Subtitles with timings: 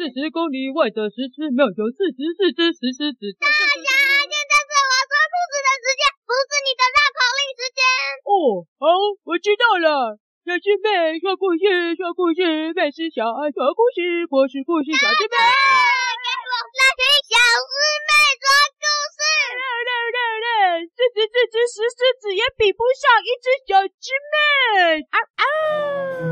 [0.00, 3.20] 四十公里外的石狮庙有四十四只石狮子。
[3.36, 7.84] 大侠，现在是我说兔子的时间，不是你的绕口令时间。
[8.24, 8.88] 哦，好，
[9.28, 10.16] 我知道了。
[10.48, 15.36] 小师妹说故事，说故事，妹是小爱说故事，我是故事小师妹。
[15.36, 17.76] 给我来听小师
[18.08, 18.10] 妹
[18.40, 18.48] 说
[18.80, 19.20] 故事。
[19.52, 25.04] 来来来来，四十四只石狮子也比不上一只小师妹。
[25.12, 25.44] 啊啊！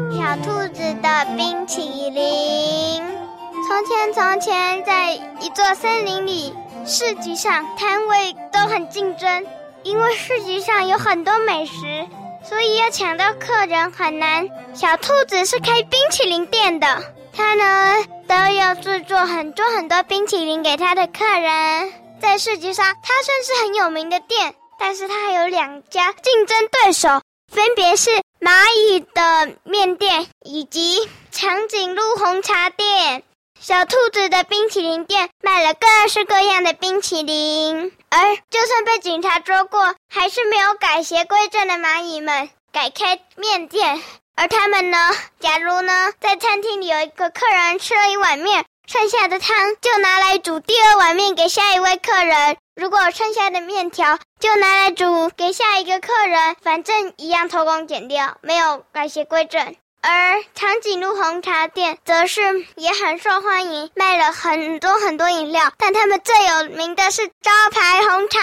[0.08, 3.27] 小兔子的冰淇淋。
[3.68, 6.54] 从前，从前，在一座森林里，
[6.86, 9.46] 市集上摊位都很竞争，
[9.82, 12.09] 因为市集上有很多美食，
[12.42, 14.48] 所以要抢到客人很难。
[14.73, 21.92] 小兔子是开冰淇淋店的，它呢都要制作很多很多冰淇淋给它的客人。
[22.23, 27.20] 在市集上，它算是很有名的店，但是它还有两家竞争对手。
[27.52, 33.24] 分别是蚂蚁的面店以及长颈鹿红茶店。
[33.60, 44.02] 小兔子的冰淇淋店卖了各式各样的冰淇淋，而就算被警察捉过，还是没有改邪归正的蚂蚁们改开面店。
[44.37, 52.56] 而他们呢，假如呢，在餐厅里有一个客人吃了一碗面，剩下的汤就拿来煮第二碗面给下一位客人。
[52.76, 59.74] 如果剩下的面条就拿来煮给下一个客人，反正一样偷工减料，没有改邪归正。
[60.01, 62.41] 而长颈鹿红茶店则是
[62.77, 68.38] 也很受欢迎，卖了很多很多饮料，但他们最有名的是招牌红茶。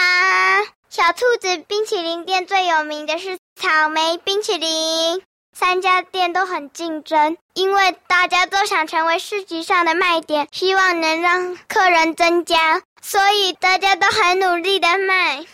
[0.90, 5.22] 小兔子冰淇淋店最有名的是草莓冰淇淋。
[5.58, 15.46] 三家店都很竞争，因为大家都想成为市集上的卖点，希望能让客人增加，所以大家都很努力的卖。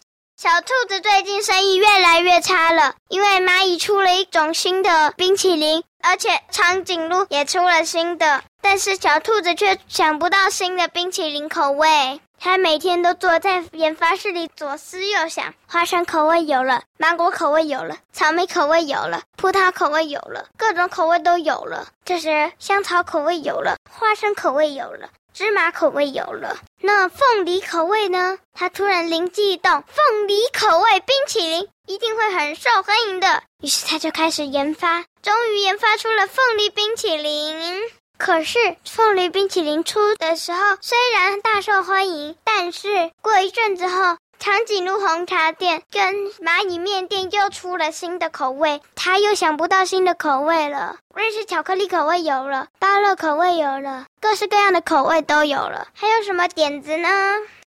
[0.43, 12.21] 小兔子最近生意越来越差了，因为蚂蚁出了一种新的冰淇淋，而且长颈鹿也出了新的，但是小兔子却想不到新的冰淇淋口味。
[12.45, 21.87] 他每天都坐在研发室里左思右想，花生口味有了，芒果口味有了，草莓口味有了，葡萄口味有了，各种口味都有了。
[22.05, 26.57] 这时香草口味有了，花生口味有了，芝麻口味有了。
[26.81, 28.37] 那凤梨口味呢？
[28.53, 33.45] 他突然灵机一动，凤梨口味冰淇淋一定会很受欢迎的。
[33.61, 37.81] 于是他就开始研发，终于研发出了凤梨冰淇淋。
[38.25, 50.99] 可是凤梨冰淇淋出的时候虽然大受欢迎，但是过一阵子后，长颈鹿红茶店跟蚂蚁面店又出了新的口味，他又想不到新的口味了。
[51.13, 55.89] 瑞士巧克力口味有了，芭乐口味有了，各式各样的口味都有了。
[55.93, 57.09] 还有什么点子呢？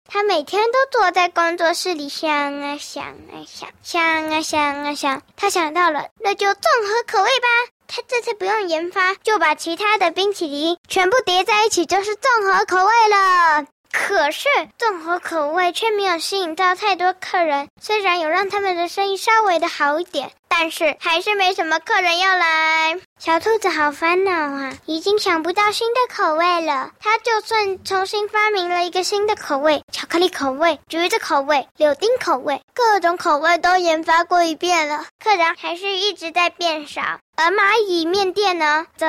[0.08, 2.28] 他每天都坐在工作室里想
[2.60, 7.46] 啊想啊想，想啊想啊想，他想到了，那就综合口味吧。
[7.92, 13.66] 他这次不用研发，就把其他的冰淇淋全部叠在一起，就是综合口味了。
[13.92, 20.30] 可是综合口味却没有吸引到太多客人，虽然有让他们的生意稍微的好一点。
[20.52, 24.72] 但是还是没什么客人要来，小兔子好烦恼啊！
[24.84, 26.90] 已经想不到新的口味了。
[27.00, 37.00] 它就算重新发明了一个新的口味，巧克力口味、橘子口味、柳丁口味，各种口味都研发过一遍了，客人还是一直在变少。
[37.36, 39.06] 而蚂蚁面店呢，则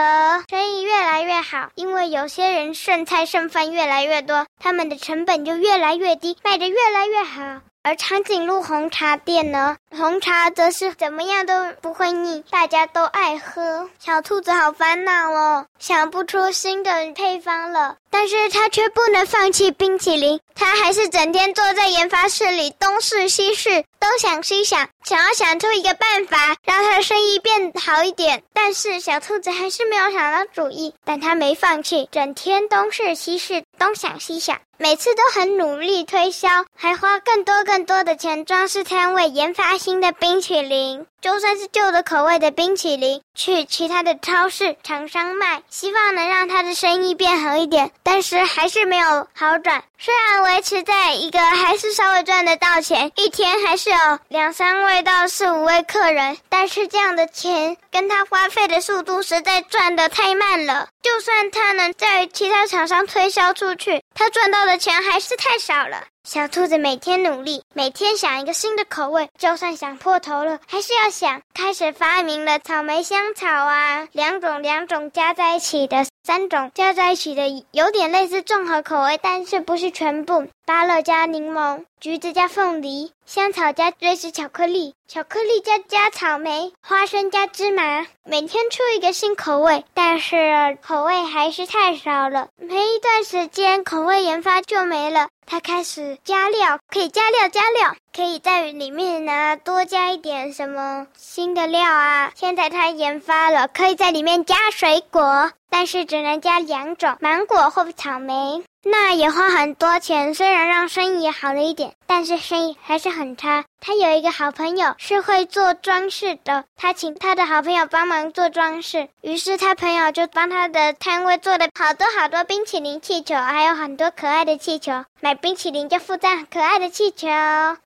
[0.47, 7.61] 生意越来越好，因为有些人剩菜剩饭越来越多，他们的成本就越来越低，卖得越来越好。
[7.83, 13.89] 而长颈鹿红茶店呢，红茶则是怎么样都不会腻，大家都爱喝。
[13.99, 17.97] 小兔子好烦恼哦，想不出新的配方了。
[18.09, 28.43] 但是他却不能放弃冰淇淋，他还是整天坐在研发室里东试西试，东想西想，想要想出一个办法让他的生意变好一点。
[28.53, 41.07] 但是小兔子还是没有想到主意，但他没放弃，整天东试西试，东想西想，每次都很努力推销，还花更多更多的钱装饰摊位，研发新的冰淇淋。
[41.21, 49.83] 就算是旧的口味的冰淇淋，去其他的超市厂商卖，希望能让他的生意变好一点，但是还是没有好转。
[49.99, 53.97] 虽然维持在一个还是稍微赚得到钱，一天还是有
[54.29, 60.87] 两三位到四五位客人，但是这样的钱跟他花费的速度实在赚得太慢了。
[61.03, 66.03] 就算他能在其他厂商推销出去，他赚到的钱还是太少了。
[66.23, 71.41] 小兔子每天努力，每天想一个新的口味，就算想破头了，还是要想。
[71.53, 80.47] 开始发明了草莓香草啊，两种两种加在一起的，三种加在一起的，有点类似综合口味，但是不是全部。
[80.65, 92.49] 芭乐加柠檬，橘子加凤梨，香草加瑞士巧克力，巧克力加加草莓，花生加芝麻，每天出一个新口味，但是口味还是太少了。
[92.57, 95.29] 没一段时间，口味研发就没了。
[95.45, 102.33] 他开始加料，可以加料加料，可以在里面呢多加一点什么新的料啊。
[102.35, 108.61] 现在他研发了，可以在里面加水果，但是只能加两种，芒果或草莓。
[108.83, 113.63] 那也花很多钱，虽然让生意好了一点，但是生意还是很差。
[113.79, 125.05] 他有一个好朋友是会做装饰的，他请他的好朋友帮忙做装饰，于是他朋友就帮他的摊位做了好多好多冰淇淋气球，还有很多可爱的气球。
[125.19, 127.27] 买冰淇淋就附赠可爱的气球，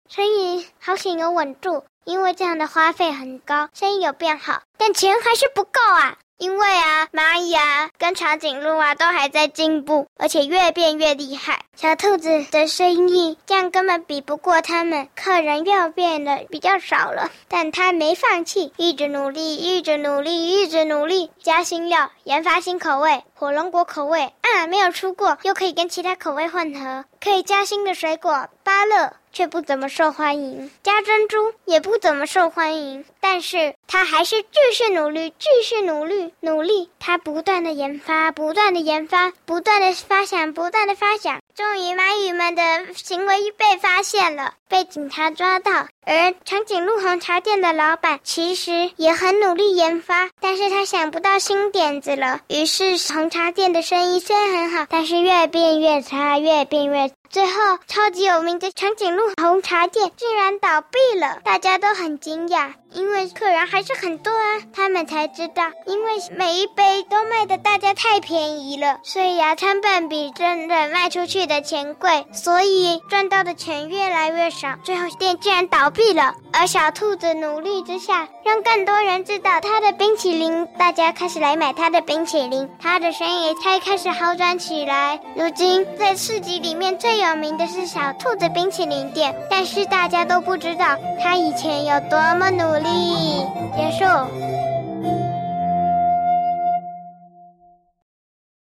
[0.10, 6.16] 生意好险有稳住，因为这样的花费很高，生意有变好，但钱还是不够啊。
[6.38, 11.62] 因为啊，蚂蚁啊跟长颈鹿啊都还在进步，而且越变越厉害。
[11.76, 17.32] 小兔子的生意这样根本比不过他们，客人又变得比较少了。
[17.48, 29.14] 但他没放弃，一直努力，一直努力，一直努力，加新料，研发新口味，火龙果口味啊没有出过，又可以跟其他口味混合，可以加新的水果，芭乐。
[29.36, 36.90] 却不怎么受欢迎，加珍珠也不怎么受欢迎，但是他还是继续努力，继续努力，努力。
[37.00, 41.42] 他不断的研发，不断的研发，不断的发想，不断的发想。
[41.54, 45.72] 终于，蚂蚁们的行为被发现了，被警察抓到。
[46.04, 52.42] 而长颈鹿红茶店的老板其实也很努力研发，但是他想不到新点子了。
[52.50, 57.10] 于是，红茶店的生意虽然很好，但是越变越差，越变越。
[57.30, 64.62] 最后，超级有名的长颈鹿红茶店竟然倒闭了，大家都很惊讶，因为客人还是很多啊。
[64.74, 74.76] 他们才知道，因为每一杯都卖的大家太便宜了，所以啊，成本比真的卖出去的钱贵，所以赚到的钱越来越少。
[74.84, 76.34] 最后，店竟然倒闭了。
[76.58, 85.20] 而小兔子努力之下，让更多人知道它的冰淇淋，大家开始来买它的冰淇淋，它的生意才开始好转起来。
[85.36, 93.44] 如今，在市集里面最有有名的是小兔子冰淇淋店，但是大家都不知道他以前有多么努力。
[93.76, 94.55] 结束。